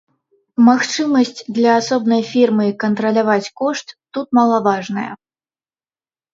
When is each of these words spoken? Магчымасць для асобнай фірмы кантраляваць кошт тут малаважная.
Магчымасць 0.69 1.43
для 1.57 1.71
асобнай 1.81 2.21
фірмы 2.31 2.65
кантраляваць 2.85 3.51
кошт 3.63 3.87
тут 4.17 4.27
малаважная. 4.41 5.09